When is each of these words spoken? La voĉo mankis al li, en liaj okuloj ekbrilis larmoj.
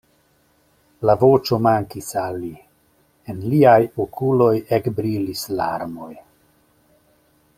La 1.09 1.13
voĉo 1.23 1.59
mankis 1.65 2.07
al 2.21 2.39
li, 2.45 2.49
en 3.33 3.43
liaj 3.53 3.77
okuloj 4.07 4.51
ekbrilis 4.81 5.47
larmoj. 5.61 6.11